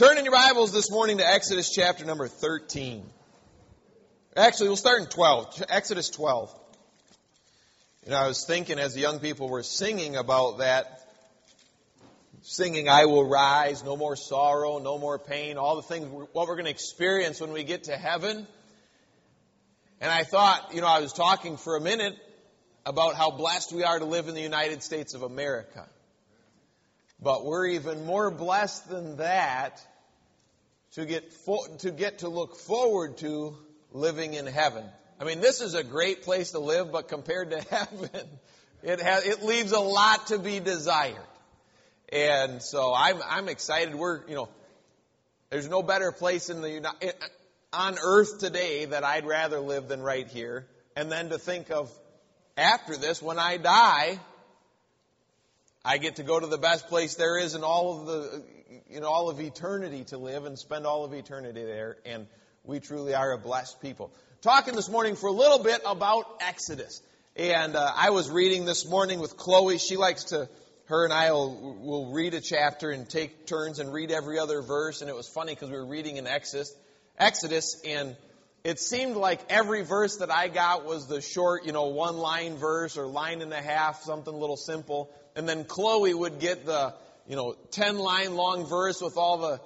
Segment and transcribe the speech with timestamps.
[0.00, 3.04] Turn in your Bibles this morning to Exodus chapter number 13.
[4.34, 5.64] Actually, we'll start in 12.
[5.68, 6.58] Exodus 12.
[8.06, 11.06] You know, I was thinking as the young people were singing about that,
[12.40, 16.56] singing, I will rise, no more sorrow, no more pain, all the things, what we're
[16.56, 18.46] going to experience when we get to heaven.
[20.00, 22.16] And I thought, you know, I was talking for a minute
[22.86, 25.86] about how blessed we are to live in the United States of America.
[27.22, 29.78] But we're even more blessed than that
[30.94, 33.56] to get, fo- to get to look forward to
[33.92, 34.84] living in heaven.
[35.20, 38.28] I mean, this is a great place to live, but compared to heaven,
[38.82, 41.16] it has, it leaves a lot to be desired.
[42.12, 43.94] And so I'm, I'm excited.
[43.94, 44.48] We're, you know,
[45.50, 47.14] there's no better place in the,
[47.72, 50.66] on earth today that I'd rather live than right here.
[50.96, 51.92] And then to think of
[52.56, 54.18] after this, when I die,
[55.84, 58.44] I get to go to the best place there is in all of the,
[58.90, 61.96] in all of eternity to live and spend all of eternity there.
[62.04, 62.26] And
[62.64, 64.12] we truly are a blessed people.
[64.42, 67.02] Talking this morning for a little bit about Exodus.
[67.36, 69.78] And uh, I was reading this morning with Chloe.
[69.78, 70.48] She likes to,
[70.86, 74.60] her and I will, will read a chapter and take turns and read every other
[74.60, 75.00] verse.
[75.00, 76.74] And it was funny because we were reading in Exodus,
[77.18, 78.16] Exodus, and
[78.64, 82.56] it seemed like every verse that I got was the short, you know, one line
[82.56, 85.10] verse or line and a half, something a little simple.
[85.34, 86.94] And then Chloe would get the,
[87.28, 89.60] you know, 10 line long verse with all the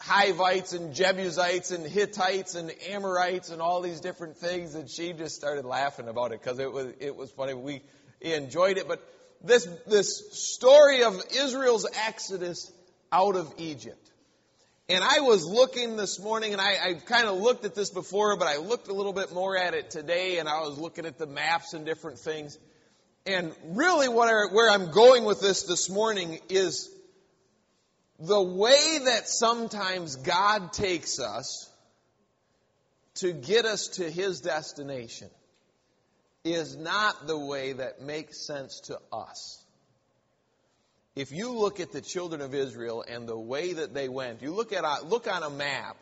[0.00, 4.74] Hivites and Jebusites and Hittites and Amorites and all these different things.
[4.74, 7.54] And she just started laughing about it because it was, it was funny.
[7.54, 7.82] We
[8.20, 8.88] enjoyed it.
[8.88, 9.00] But
[9.44, 12.72] this, this story of Israel's exodus
[13.12, 14.10] out of Egypt.
[14.88, 18.36] And I was looking this morning, and I, I kind of looked at this before,
[18.36, 21.18] but I looked a little bit more at it today, and I was looking at
[21.18, 22.58] the maps and different things.
[23.24, 26.90] And really, what I, where I'm going with this this morning is
[28.18, 31.70] the way that sometimes God takes us
[33.16, 35.30] to get us to His destination
[36.44, 39.62] is not the way that makes sense to us
[41.14, 44.52] if you look at the children of Israel and the way that they went, you
[44.52, 45.96] look at look on a map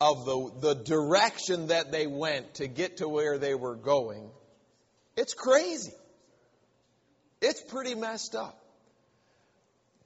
[0.00, 4.30] of the, the direction that they went to get to where they were going,
[5.16, 5.92] it's crazy.
[7.44, 8.58] It's pretty messed up.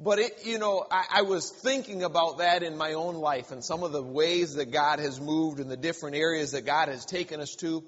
[0.01, 3.65] But it, you know, I, I was thinking about that in my own life and
[3.65, 7.05] some of the ways that God has moved and the different areas that God has
[7.05, 7.85] taken us to.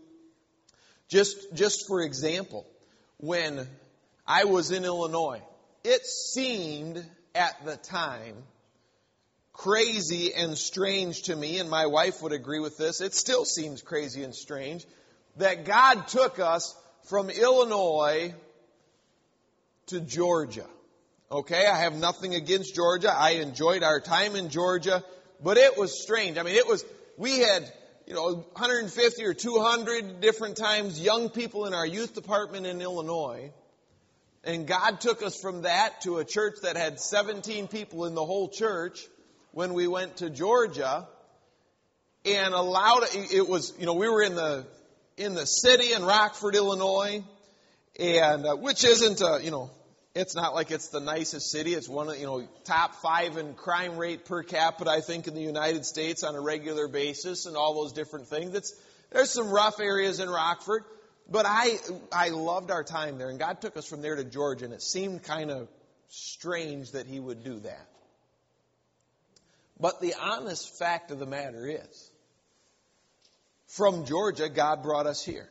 [1.09, 2.65] Just, just for example,
[3.19, 3.67] when
[4.25, 5.43] I was in Illinois,
[5.83, 8.37] it seemed at the time
[9.53, 13.01] crazy and strange to me, and my wife would agree with this.
[13.01, 14.87] It still seems crazy and strange
[15.37, 16.77] that God took us
[17.09, 18.33] from Illinois
[19.91, 20.67] to Georgia.
[21.31, 23.13] Okay, I have nothing against Georgia.
[23.17, 25.05] I enjoyed our time in Georgia,
[25.43, 26.39] but it was strange.
[26.39, 26.85] I mean, it was,
[27.17, 27.73] we had,
[28.07, 33.53] you know, 150 or 200 different times young people in our youth department in Illinois.
[34.43, 38.25] And God took us from that to a church that had 17 people in the
[38.25, 39.07] whole church
[39.53, 41.07] when we went to Georgia
[42.25, 44.67] and allowed it was you know we were in the
[45.17, 47.25] in the city in Rockford Illinois
[47.99, 49.71] and uh, which isn't a, you know
[50.15, 53.55] it's not like it's the nicest city it's one of you know top 5 in
[53.55, 57.57] crime rate per capita I think in the United States on a regular basis and
[57.57, 58.75] all those different things it's
[59.11, 60.85] there's some rough areas in Rockford
[61.31, 61.79] but I,
[62.13, 64.83] I loved our time there, and God took us from there to Georgia, and it
[64.83, 65.69] seemed kind of
[66.09, 67.87] strange that He would do that.
[69.79, 72.11] But the honest fact of the matter is,
[73.69, 75.49] from Georgia, God brought us here.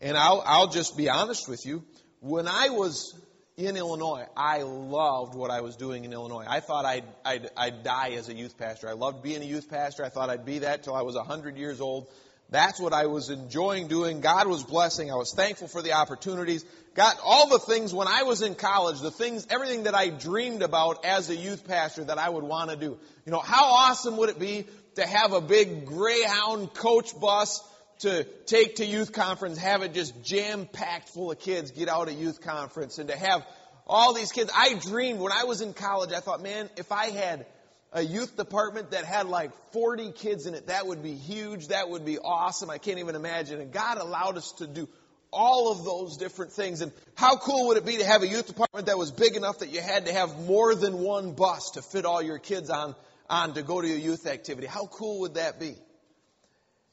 [0.00, 1.82] And I'll, I'll just be honest with you.
[2.20, 3.14] When I was
[3.56, 6.44] in Illinois, I loved what I was doing in Illinois.
[6.48, 8.88] I thought I'd, I'd, I'd die as a youth pastor.
[8.88, 10.04] I loved being a youth pastor.
[10.04, 12.08] I thought I'd be that till I was 100 years old.
[12.50, 14.20] That's what I was enjoying doing.
[14.20, 15.12] God was blessing.
[15.12, 16.64] I was thankful for the opportunities.
[16.94, 20.62] Got all the things when I was in college, the things, everything that I dreamed
[20.62, 22.98] about as a youth pastor that I would want to do.
[23.26, 24.66] You know, how awesome would it be
[24.96, 27.62] to have a big Greyhound coach bus
[28.00, 32.08] to take to youth conference, have it just jam packed full of kids get out
[32.08, 33.44] of youth conference and to have
[33.86, 34.50] all these kids.
[34.54, 37.46] I dreamed when I was in college, I thought, man, if I had
[37.92, 40.66] a youth department that had like 40 kids in it.
[40.66, 41.68] That would be huge.
[41.68, 42.70] That would be awesome.
[42.70, 43.60] I can't even imagine.
[43.60, 44.88] And God allowed us to do
[45.30, 46.80] all of those different things.
[46.80, 49.60] And how cool would it be to have a youth department that was big enough
[49.60, 52.94] that you had to have more than one bus to fit all your kids on,
[53.28, 54.66] on to go to a youth activity?
[54.66, 55.74] How cool would that be?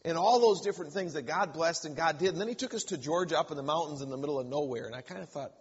[0.06, 2.30] And all those different things that God blessed and God did.
[2.30, 4.46] And then He took us to Georgia up in the mountains in the middle of
[4.46, 4.86] nowhere.
[4.86, 5.52] And I kind of thought,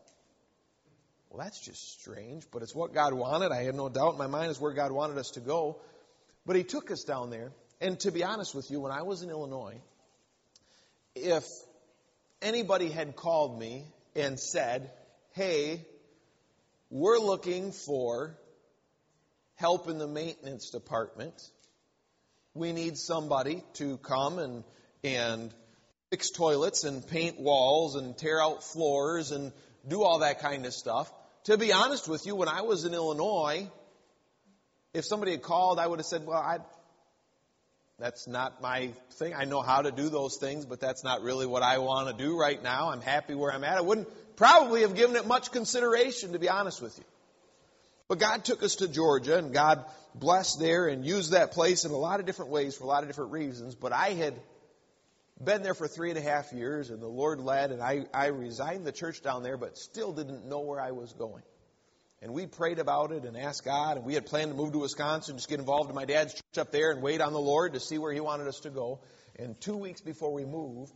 [1.31, 3.52] well, that's just strange, but it's what God wanted.
[3.52, 5.81] I had no doubt in my mind is where God wanted us to go.
[6.44, 7.52] But He took us down there.
[7.81, 9.81] And to be honest with you, when I was in Illinois,
[11.14, 11.44] if
[12.43, 14.90] anybody had called me and said,
[15.32, 15.87] hey,
[16.90, 18.38] we're looking for
[19.55, 21.35] help in the maintenance department,
[22.54, 24.64] we need somebody to come and,
[25.02, 25.52] and
[26.10, 29.52] fix toilets and paint walls and tear out floors and
[29.88, 31.12] do all that kind of stuff.
[31.44, 33.68] To be honest with you, when I was in Illinois,
[34.94, 36.58] if somebody had called, I would have said, well, I,
[37.98, 39.34] that's not my thing.
[39.34, 42.24] I know how to do those things, but that's not really what I want to
[42.24, 42.90] do right now.
[42.90, 43.76] I'm happy where I'm at.
[43.76, 47.04] I wouldn't probably have given it much consideration, to be honest with you.
[48.08, 49.84] But God took us to Georgia, and God
[50.14, 53.02] blessed there and used that place in a lot of different ways for a lot
[53.02, 53.74] of different reasons.
[53.74, 54.34] But I had
[55.42, 58.26] been there for three and a half years, and the Lord led, and I, I
[58.26, 61.42] resigned the church down there, but still didn't know where I was going.
[62.22, 64.78] And we prayed about it and asked God, and we had planned to move to
[64.78, 67.74] Wisconsin, just get involved in my dad's church up there and wait on the Lord
[67.74, 69.00] to see where He wanted us to go.
[69.36, 70.92] And two weeks before we moved,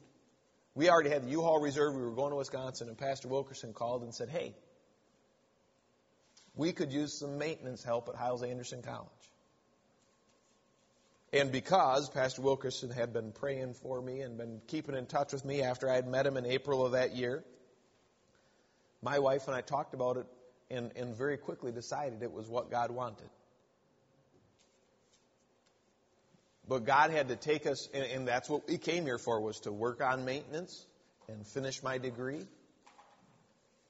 [0.75, 1.97] we already had the U-Haul reserved.
[1.97, 4.55] We were going to Wisconsin, and Pastor Wilkerson called and said, "Hey,
[6.59, 9.09] we could use some maintenance help at Hyles Anderson College."
[11.33, 15.45] And because Pastor Wilkerson had been praying for me and been keeping in touch with
[15.45, 17.45] me after I had met him in April of that year,
[19.03, 20.27] my wife and I talked about it
[20.71, 23.29] and, and very quickly decided it was what God wanted.
[26.67, 29.61] But God had to take us, and, and that's what we came here for, was
[29.61, 30.87] to work on maintenance
[31.29, 32.47] and finish my degree.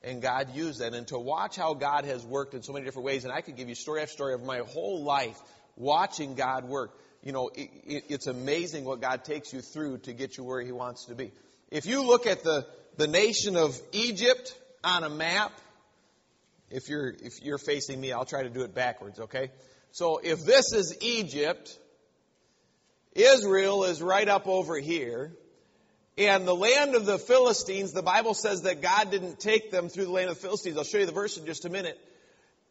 [0.02, 0.94] And God used that.
[0.94, 3.56] And to watch how God has worked in so many different ways, and I could
[3.56, 5.36] give you story after story of my whole life
[5.76, 6.92] watching God work
[7.22, 10.60] you know, it, it, it's amazing what God takes you through to get you where
[10.60, 11.32] He wants to be.
[11.70, 12.66] If you look at the,
[12.96, 15.52] the nation of Egypt on a map,
[16.70, 19.50] if you're, if you're facing me, I'll try to do it backwards, okay?
[19.90, 21.76] So if this is Egypt,
[23.14, 25.32] Israel is right up over here.
[26.18, 30.06] And the land of the Philistines, the Bible says that God didn't take them through
[30.06, 30.76] the land of the Philistines.
[30.76, 31.96] I'll show you the verse in just a minute.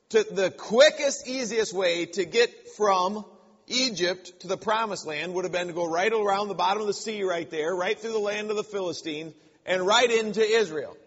[0.10, 3.24] To the quickest, easiest way to get from
[3.68, 6.88] Egypt to the promised land would have been to go right around the bottom of
[6.88, 9.34] the sea right there, right through the land of the Philistines,
[9.66, 10.98] and right into Israel.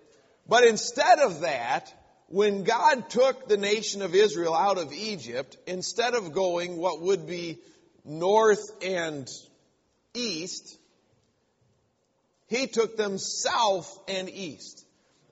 [0.48, 1.92] But instead of that,
[2.28, 7.26] when God took the nation of Israel out of Egypt, instead of going what would
[7.26, 7.58] be
[8.02, 9.28] north and
[10.14, 10.78] east,
[12.50, 14.84] he took them south and east.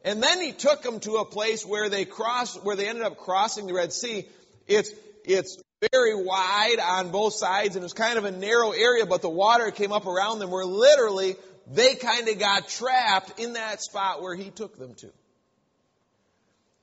[0.04, 3.18] And then he took them to a place where they crossed, where they ended up
[3.18, 4.26] crossing the Red Sea.
[4.68, 4.92] It's,
[5.24, 5.60] it's
[5.92, 9.72] very wide on both sides and it's kind of a narrow area, but the water
[9.72, 11.36] came up around them where literally
[11.66, 15.10] they kind of got trapped in that spot where he took them to.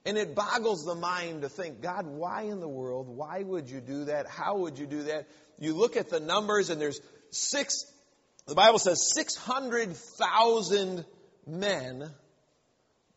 [0.05, 3.07] And it boggles the mind to think, God, why in the world?
[3.07, 4.27] Why would you do that?
[4.27, 5.27] How would you do that?
[5.57, 6.99] You look at the numbers and there's
[7.31, 7.85] six,
[8.47, 11.05] the Bible says 600,000
[11.47, 12.09] men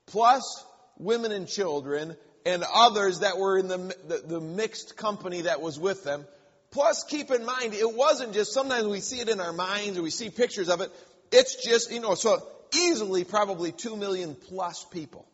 [0.07, 0.65] plus
[0.99, 2.17] women and children
[2.47, 6.25] and others that were in the, the, the, mixed company that was with them.
[6.71, 10.03] Plus, keep in mind, it wasn't just, sometimes we see it in our minds or
[10.03, 10.91] we see pictures of it.
[11.31, 12.39] It's just, you know, so
[12.75, 15.27] easily probably two million plus people.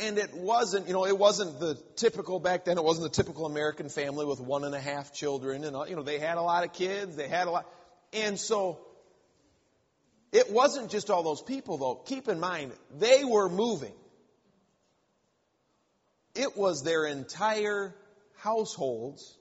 [0.00, 3.46] And it wasn't, you know, it wasn't the typical, back then, it wasn't the typical
[3.46, 5.64] American family with one and a half children.
[5.64, 7.66] And, uh, you know, they had a lot of kids, they had a lot.
[8.12, 8.78] And so,
[10.32, 11.94] it wasn't just all those people, though.
[11.94, 13.94] Keep in mind, they were moving.
[16.34, 17.94] It was their entire
[18.36, 19.36] households.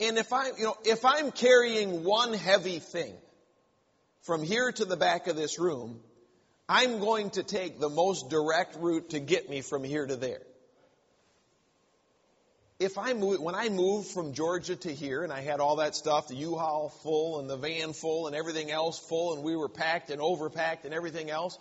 [0.00, 3.14] And if I, you know, if I'm carrying one heavy thing
[4.22, 6.00] from here to the back of this room,
[6.68, 10.40] I'm going to take the most direct route to get me from here to there.
[12.80, 15.94] If I move, when I moved from Georgia to here and I had all that
[15.94, 19.68] stuff, the U-Haul full and the van full and everything else full and we were
[19.68, 21.58] packed and overpacked and everything else,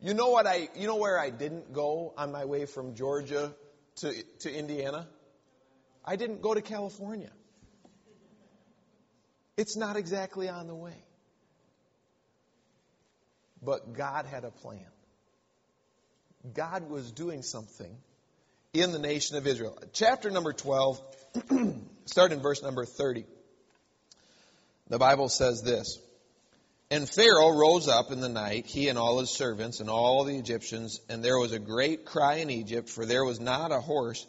[0.00, 3.52] you know what I, you know where I didn't go on my way from Georgia
[3.96, 5.08] to, to Indiana?
[6.04, 7.30] I didn't go to California.
[9.56, 11.04] It's not exactly on the way.
[13.68, 14.86] But God had a plan.
[16.54, 17.94] God was doing something
[18.72, 19.78] in the nation of Israel.
[19.92, 20.98] Chapter number 12,
[22.06, 23.26] start in verse number 30.
[24.88, 25.98] The Bible says this.
[26.90, 30.38] And Pharaoh rose up in the night, he and all his servants and all the
[30.38, 34.26] Egyptians, and there was a great cry in Egypt, for there was not a horse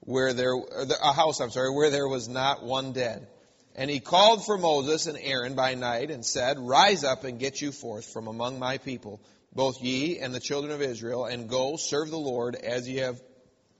[0.00, 3.28] where there, a house, I'm sorry, where there was not one dead.
[3.74, 7.60] And he called for Moses and Aaron by night and said, Rise up and get
[7.60, 9.20] you forth from among my people,
[9.52, 13.20] both ye and the children of Israel, and go serve the Lord as ye have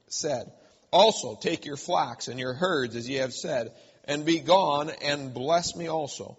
[0.08, 0.50] said.
[0.90, 3.72] Also take your flocks and your herds as ye have said,
[4.04, 6.36] and be gone and bless me also.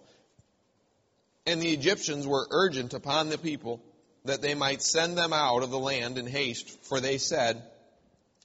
[1.46, 3.82] And the Egyptians were urgent upon the people
[4.24, 7.62] that they might send them out of the land in haste, for they said,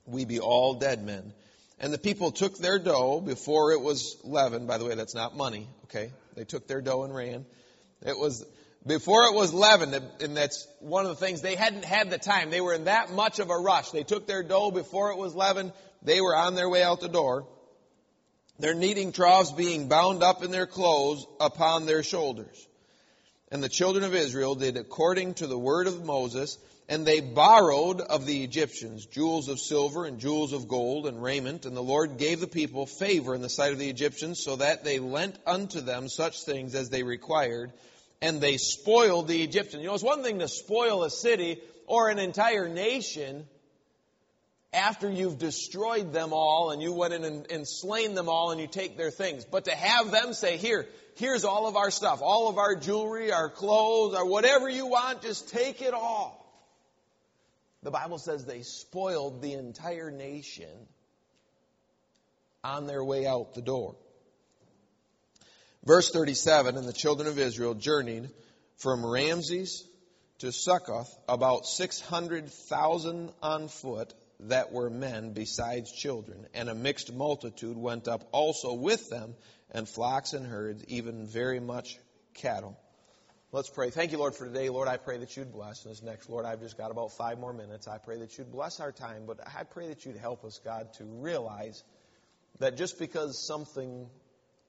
[0.06, 1.34] We be all dead men.
[1.82, 4.68] And the people took their dough before it was leavened.
[4.68, 6.12] By the way, that's not money, okay?
[6.36, 7.44] They took their dough and ran.
[8.06, 8.46] It was
[8.86, 12.52] before it was leavened, and that's one of the things they hadn't had the time.
[12.52, 13.90] They were in that much of a rush.
[13.90, 15.74] They took their dough before it was leavened.
[16.04, 17.48] They were on their way out the door.
[18.60, 22.68] Their kneading troughs being bound up in their clothes upon their shoulders.
[23.52, 28.00] And the children of Israel did according to the word of Moses, and they borrowed
[28.00, 32.18] of the Egyptians jewels of silver and jewels of gold and raiment, and the Lord
[32.18, 35.82] gave the people favor in the sight of the Egyptians, so that they lent unto
[35.82, 37.74] them such things as they required
[38.22, 39.82] and they spoiled the Egyptians.
[39.82, 43.48] You know, it's one thing to spoil a city or an entire nation
[44.74, 48.62] after you've destroyed them all and you went in and, and slain them all and
[48.62, 49.44] you take their things.
[49.44, 53.32] But to have them say, here, here's all of our stuff, all of our jewelry,
[53.32, 56.38] our clothes, or whatever you want, just take it all.
[57.84, 60.70] The Bible says they spoiled the entire nation
[62.64, 63.96] on their way out the door.
[65.84, 68.30] Verse 37 And the children of Israel journeyed
[68.78, 69.86] from Ramses
[70.40, 74.14] to Succoth, about 600,000 on foot
[74.48, 76.48] that were men besides children.
[76.54, 79.36] And a mixed multitude went up also with them,
[79.72, 81.98] and flocks and herds, even very much
[82.34, 82.78] cattle.
[83.54, 83.90] Let's pray.
[83.90, 84.70] Thank you, Lord, for today.
[84.70, 86.30] Lord, I pray that you'd bless this next.
[86.30, 87.88] Lord, I've just got about five more minutes.
[87.88, 90.94] I pray that you'd bless our time, but I pray that you'd help us, God,
[91.00, 91.84] to realize
[92.60, 94.08] that just because something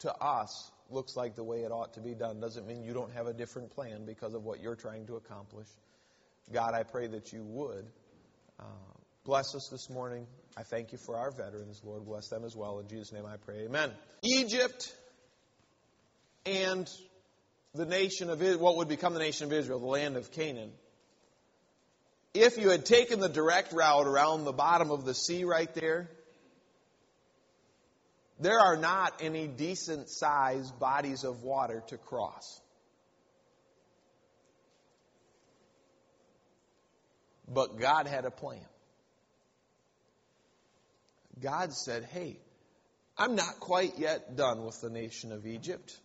[0.00, 3.12] to us looks like the way it ought to be done doesn't mean you don't
[3.12, 5.68] have a different plan because of what you're trying to accomplish.
[6.52, 7.86] God, I pray that you would
[8.58, 8.64] uh,
[9.24, 10.26] bless us this morning.
[10.56, 11.80] I thank you for our veterans.
[11.84, 12.78] Lord, bless them as well.
[12.78, 13.64] In Jesus' name I pray.
[13.64, 13.90] Amen.
[14.22, 14.94] Egypt
[16.44, 16.88] and
[17.74, 20.72] the nation of what would become the nation of Israel, the land of Canaan.
[22.34, 26.08] If you had taken the direct route around the bottom of the sea right there,
[28.40, 32.60] there are not any decent sized bodies of water to cross.
[37.48, 38.64] But God had a plan.
[41.42, 42.38] God said, Hey,
[43.18, 45.99] I'm not quite yet done with the nation of Egypt.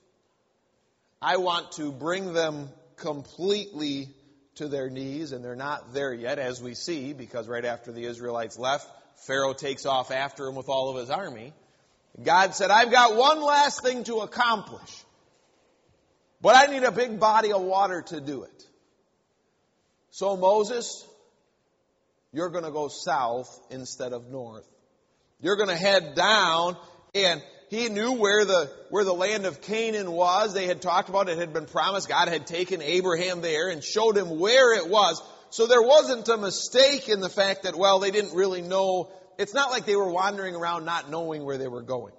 [1.22, 4.10] I want to bring them completely
[4.56, 8.04] to their knees, and they're not there yet, as we see, because right after the
[8.04, 8.88] Israelites left,
[9.26, 11.54] Pharaoh takes off after them with all of his army.
[12.22, 15.04] God said, I've got one last thing to accomplish,
[16.42, 18.64] but I need a big body of water to do it.
[20.12, 21.06] So Moses,
[22.34, 24.68] you're going to go south instead of north.
[25.40, 26.78] You're going to head down
[27.14, 30.54] and he knew where the, where the land of Canaan was.
[30.54, 32.08] They had talked about it, it had been promised.
[32.08, 35.22] God had taken Abraham there and showed him where it was.
[35.50, 39.54] So there wasn't a mistake in the fact that, well, they didn't really know it's
[39.54, 42.14] not like they were wandering around not knowing where they were going.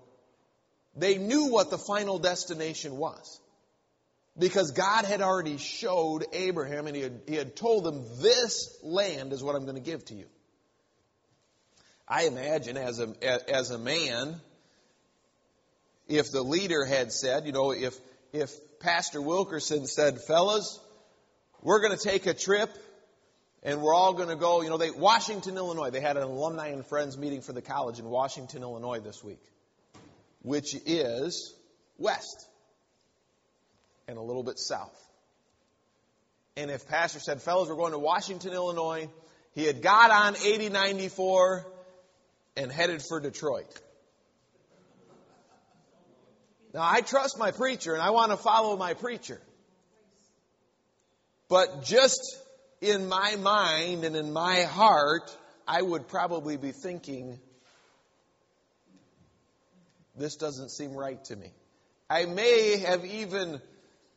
[0.96, 3.40] They knew what the final destination was.
[4.38, 9.32] Because God had already showed Abraham and he had, he had told them, This land
[9.32, 10.26] is what I'm going to give to you.
[12.08, 14.40] I imagine as a, as a man,
[16.08, 17.94] if the leader had said, you know, if,
[18.32, 18.50] if
[18.80, 20.80] Pastor Wilkerson said, fellas,
[21.60, 22.70] we're going to take a trip
[23.62, 26.68] and we're all going to go, you know, they, Washington, Illinois, they had an alumni
[26.68, 29.42] and friends meeting for the college in Washington, Illinois this week,
[30.40, 31.54] which is
[31.98, 32.48] west
[34.06, 34.96] and a little bit south.
[36.56, 39.10] And if Pastor said, fellas, we're going to Washington, Illinois,
[39.54, 41.66] he had got on 8094
[42.58, 43.72] and headed for Detroit.
[46.74, 49.40] Now, I trust my preacher and I want to follow my preacher.
[51.48, 52.36] But just
[52.80, 55.34] in my mind and in my heart,
[55.66, 57.38] I would probably be thinking,
[60.16, 61.52] this doesn't seem right to me.
[62.10, 63.62] I may have even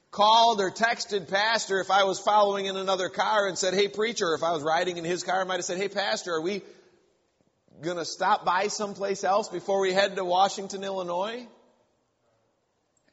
[0.10, 4.34] called or texted pastor if I was following in another car and said, hey preacher,
[4.34, 6.64] if I was riding in his car, I might have said, hey pastor, are we
[7.82, 11.48] going to stop by someplace else before we head to Washington, Illinois?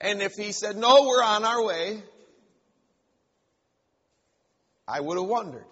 [0.00, 2.02] And if he said, no, we're on our way,
[4.87, 5.64] I would have wondered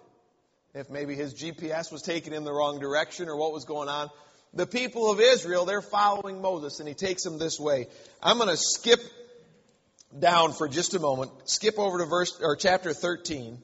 [0.73, 4.09] if maybe his GPS was taking him the wrong direction or what was going on.
[4.53, 7.87] The people of Israel, they're following Moses, and he takes them this way.
[8.21, 8.99] I'm going to skip
[10.17, 13.59] down for just a moment, skip over to verse or chapter 13.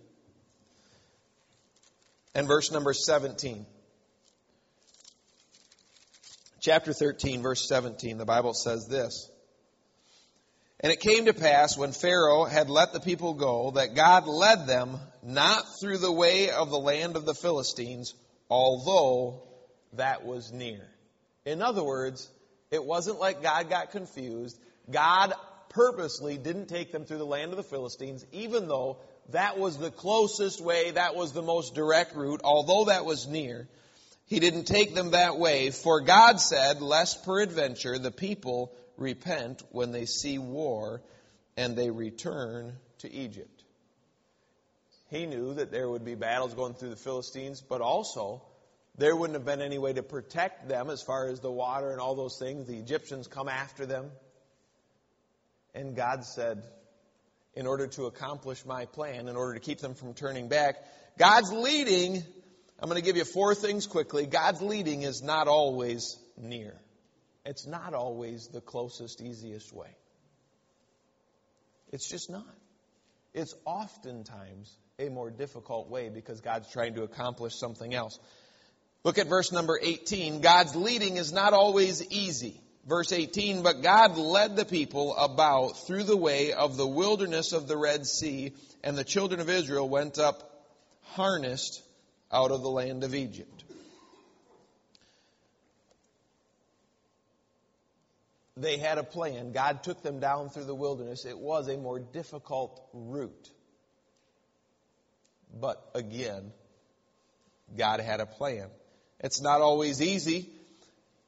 [2.36, 3.66] and verse number 17.
[6.64, 9.30] Chapter 13, verse 17, the Bible says this.
[10.80, 14.66] And it came to pass when Pharaoh had let the people go that God led
[14.66, 18.14] them not through the way of the land of the Philistines,
[18.50, 19.44] although
[19.94, 20.88] that was near.
[21.46, 22.30] In other words,
[22.72, 24.58] it wasn't like God got confused.
[24.90, 25.34] God
[25.68, 29.00] purposely didn't take them through the land of the Philistines, even though
[29.32, 33.68] that was the closest way, that was the most direct route, although that was near.
[34.26, 39.92] He didn't take them that way, for God said, lest peradventure the people repent when
[39.92, 41.02] they see war
[41.58, 43.64] and they return to Egypt.
[45.10, 48.42] He knew that there would be battles going through the Philistines, but also
[48.98, 52.00] there wouldn't have been any way to protect them as far as the water and
[52.00, 52.68] all those things.
[52.68, 54.10] The Egyptians come after them.
[55.76, 56.64] And God said,
[57.56, 60.78] in order to accomplish my plan, in order to keep them from turning back,
[61.18, 62.24] God's leading,
[62.84, 64.26] I'm going to give you four things quickly.
[64.26, 66.74] God's leading is not always near.
[67.46, 69.88] It's not always the closest, easiest way.
[71.94, 72.44] It's just not.
[73.34, 78.20] It's oftentimes a more difficult way because God's trying to accomplish something else.
[79.06, 80.42] Look at verse number 18.
[80.42, 82.60] God's leading is not always easy.
[82.86, 87.66] Verse 18, but God led the people about through the way of the wilderness of
[87.66, 88.52] the Red Sea,
[88.84, 90.68] and the children of Israel went up
[91.14, 91.82] harnessed
[92.34, 93.64] out of the land of Egypt.
[98.56, 99.52] They had a plan.
[99.52, 101.26] God took them down through the wilderness.
[101.26, 103.50] It was a more difficult route.
[105.60, 106.52] But again,
[107.76, 108.68] God had a plan.
[109.20, 110.50] It's not always easy.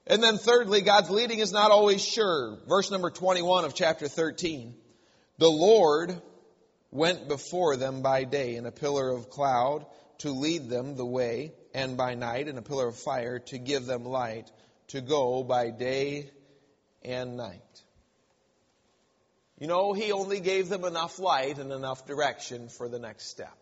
[0.07, 2.59] And then thirdly, God's leading is not always sure.
[2.67, 4.75] Verse number 21 of chapter 13.
[5.37, 6.21] The Lord
[6.91, 9.85] went before them by day in a pillar of cloud
[10.19, 13.85] to lead them the way, and by night in a pillar of fire to give
[13.85, 14.49] them light,
[14.87, 16.29] to go by day
[17.03, 17.61] and night.
[19.59, 23.57] You know, He only gave them enough light and enough direction for the next step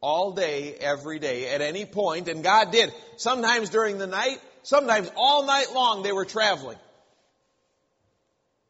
[0.00, 2.92] all day, every day, at any point, and God did.
[3.16, 6.78] Sometimes during the night, sometimes all night long they were traveling.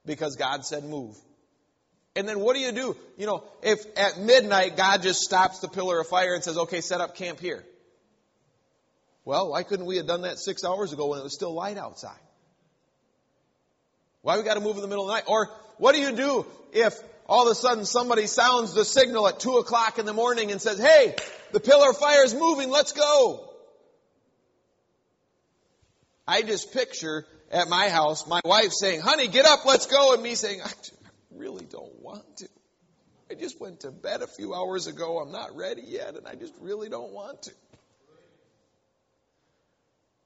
[0.07, 1.17] Because God said move.
[2.17, 2.97] And then what do you do?
[3.17, 6.81] You know, if at midnight God just stops the pillar of fire and says, okay,
[6.81, 7.65] set up camp here.
[9.25, 11.77] Well, why couldn't we have done that six hours ago when it was still light
[11.77, 12.19] outside?
[14.23, 15.25] Why we got to move in the middle of the night?
[15.27, 16.95] Or what do you do if
[17.27, 20.61] all of a sudden somebody sounds the signal at 2 o'clock in the morning and
[20.61, 21.15] says, hey,
[21.53, 23.49] the pillar of fire is moving, let's go.
[26.27, 30.23] I just picture at my house my wife saying, honey, get up, let's go, and
[30.23, 30.61] me saying,
[31.39, 32.49] really don't want to.
[33.31, 36.35] I just went to bed a few hours ago, I'm not ready yet, and I
[36.35, 37.53] just really don't want to.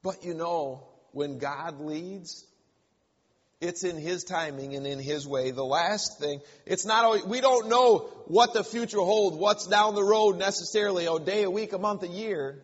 [0.01, 2.45] But you know, when God leads,
[3.61, 5.51] it's in His timing and in His way.
[5.51, 9.95] The last thing, it's not always, we don't know what the future holds, what's down
[9.95, 12.61] the road necessarily, a day, a week, a month, a year.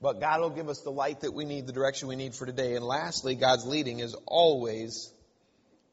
[0.00, 2.46] But God will give us the light that we need, the direction we need for
[2.46, 2.74] today.
[2.74, 5.12] And lastly, God's leading is always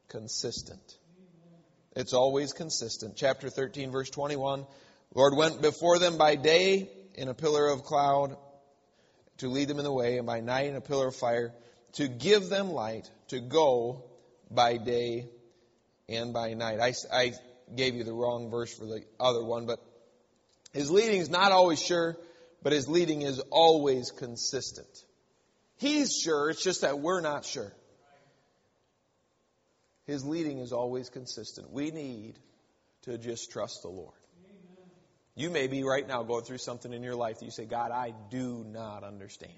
[0.08, 0.98] consistent.
[1.98, 3.16] It's always consistent.
[3.16, 4.68] Chapter 13, verse 21.
[5.16, 8.38] Lord went before them by day in a pillar of cloud
[9.40, 11.56] to lead them in the way, and by night in a pillar of fire
[11.94, 14.04] to give them light to go
[14.52, 15.28] by day
[16.08, 16.80] and by night.
[16.80, 17.34] I, I
[17.76, 19.80] gave you the wrong verse for the other one, but
[20.74, 22.16] his leading is not always sure,
[22.62, 25.04] but his leading is always consistent.
[25.78, 27.74] He's sure, it's just that we're not sure.
[30.08, 31.70] His leading is always consistent.
[31.72, 32.40] We need
[33.04, 34.14] to just trust the Lord.
[35.36, 37.92] You may be right now going through something in your life that you say, God,
[37.92, 39.54] I do not understand.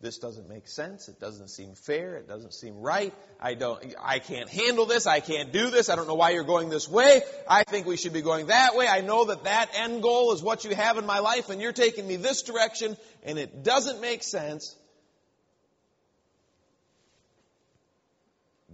[0.00, 1.08] This doesn't make sense.
[1.08, 2.16] It doesn't seem fair.
[2.16, 3.14] It doesn't seem right.
[3.40, 5.06] I don't, I can't handle this.
[5.06, 5.88] I can't do this.
[5.88, 7.22] I don't know why you're going this way.
[7.48, 8.88] I think we should be going that way.
[8.88, 11.72] I know that that end goal is what you have in my life and you're
[11.72, 14.74] taking me this direction and it doesn't make sense.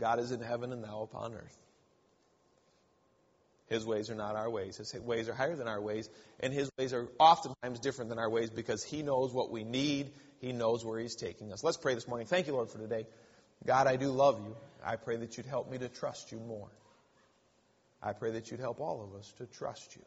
[0.00, 1.56] God is in heaven and thou upon earth.
[3.68, 4.76] His ways are not our ways.
[4.76, 6.10] His ways are higher than our ways,
[6.40, 10.10] and His ways are oftentimes different than our ways because He knows what we need
[10.40, 11.62] he knows where He's taking us.
[11.62, 12.26] Let's pray this morning.
[12.26, 13.06] Thank you, Lord, for today.
[13.66, 14.56] God, I do love you.
[14.84, 16.68] I pray that you'd help me to trust you more.
[18.02, 20.02] I pray that you'd help all of us to trust you.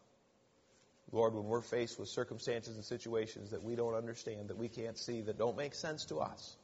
[1.11, 4.97] Lord, when we're faced with circumstances and situations that we don't understand, that we can't
[4.97, 6.55] see, that don't make sense to us,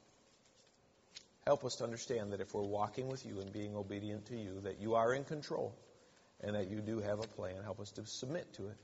[1.49, 4.61] help us to understand that if we're walking with you and being obedient to you,
[4.61, 5.73] that you are in control
[6.41, 7.55] and that you do have a plan.
[7.63, 8.77] Help us to submit to it.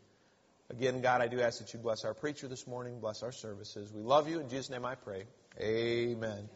[0.71, 3.93] Again, God, I do ask that you bless our preacher this morning, bless our services.
[3.93, 4.39] We love you.
[4.39, 5.25] In Jesus' name I pray.
[5.62, 6.49] Amen.